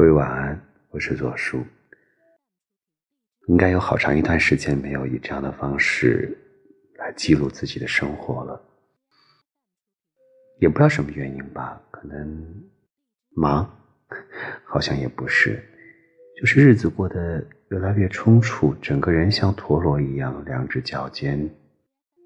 [0.00, 0.58] 各位晚安，
[0.88, 1.62] 我是左叔。
[3.48, 6.34] 应该有好长一段时间没有以这样的方式
[6.94, 8.58] 来记录自己的生活了，
[10.58, 12.64] 也不知道什么原因吧，可能
[13.36, 13.70] 忙，
[14.64, 15.62] 好像也不是，
[16.40, 21.46] 就是日子过得越来越冲突，整个人像陀螺一样，两只脚尖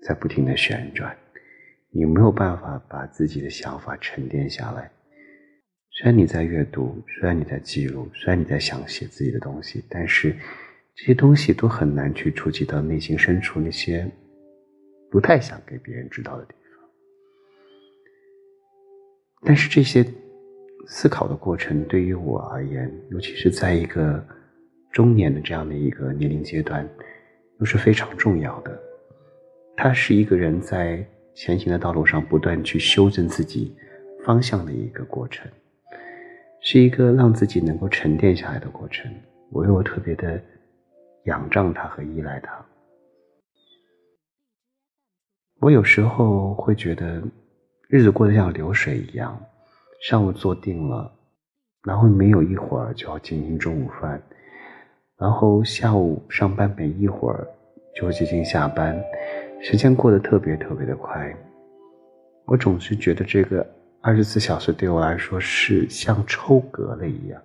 [0.07, 1.13] 在不停的旋转。
[1.91, 4.89] 你没有办法把自己的想法沉淀下来。
[5.97, 10.35] 虽然你在阅读，虽然你在记录，虽然你在想写自己的东西，但是
[10.95, 14.11] 这些东西都很难去触及到内心深处那些
[15.11, 16.89] 不太想给别人知道的地方。
[19.43, 20.05] 但是这些
[20.87, 24.25] 思考的过程对于我而言，尤其是在一个
[24.93, 26.89] 中年的这样的一个年龄阶段，
[27.61, 28.79] 又是非常重要的。
[29.77, 31.07] 它是一个人在。
[31.37, 33.75] 前行的道路上，不断去修正自己
[34.25, 35.51] 方向的一个过程，
[36.67, 39.13] 是一个让自己能够沉淀下来的过程。
[39.51, 40.41] 我又特别的
[41.27, 42.65] 仰仗他和依赖他。
[45.61, 47.23] 我有时候会觉得，
[47.87, 49.39] 日子过得像流水一样，
[50.01, 51.13] 上午坐定了，
[51.83, 54.21] 然后没有一会儿就要进行中午饭，
[55.19, 57.47] 然后下午上班没一会儿
[57.95, 58.99] 就接近下班。
[59.61, 61.35] 时间过得特别特别的快，
[62.47, 63.67] 我总是觉得这个
[64.07, 67.43] 二十四小时对我来说是像抽格了一样，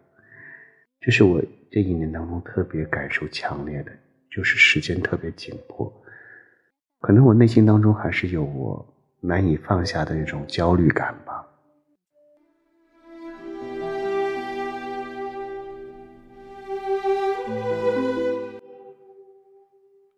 [0.99, 3.91] 这是我这一年当中特别感受强烈的，
[4.29, 5.89] 就是时间特别紧迫，
[6.99, 8.85] 可能我内心当中还是有我
[9.21, 11.47] 难以放下的那种焦虑感吧。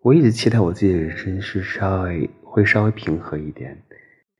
[0.01, 3.79] 我一直期待我自己的人生是稍微会稍微平和一点，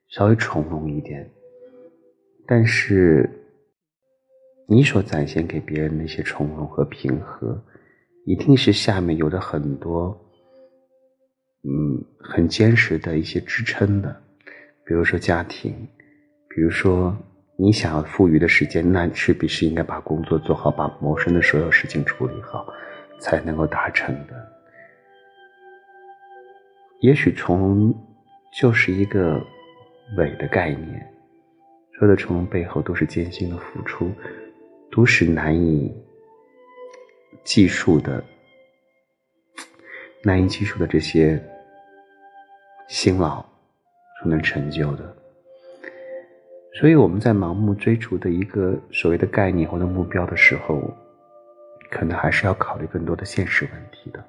[0.09, 1.29] 稍微从容一点。
[2.53, 3.29] 但是，
[4.67, 7.57] 你所展现给别人那些从容和平和，
[8.25, 10.09] 一定是下面有着很多，
[11.63, 14.13] 嗯，很坚实的一些支撑的。
[14.85, 15.71] 比如说家庭，
[16.49, 17.17] 比如说
[17.57, 22.67] 你想要富裕的时间，那势必是应该把工作做好，把谋生的所有事情处理好，
[23.17, 24.35] 才能够达成的。
[26.99, 27.95] 也许从容
[28.59, 29.41] 就是一个
[30.17, 31.10] 伪的概念，
[32.01, 34.11] 有的成功背后都是艰辛的付出，
[34.91, 35.93] 都是难以
[37.43, 38.23] 计数的、
[40.23, 41.41] 难以计数的这些
[42.87, 43.45] 辛劳
[44.19, 45.15] 所能成就的。
[46.73, 50.81] 所以我们在盲目追逐的一个所谓的概念或者目标的时候，
[51.91, 54.25] 可能还是要考虑更多的现实问题的。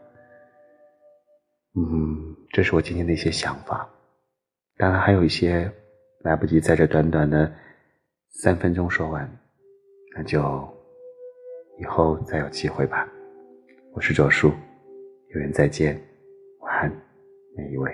[1.75, 3.89] 嗯，这是我今天的一些想法，
[4.77, 5.73] 当然还有一些
[6.23, 7.53] 来不及在这短短的
[8.29, 9.29] 三分钟说完，
[10.17, 10.41] 那就
[11.81, 13.09] 以后再有机会吧。
[13.93, 14.53] 我是卓叔，
[15.35, 16.01] 有缘再见，
[16.61, 16.93] 晚安，
[17.57, 17.93] 每一位。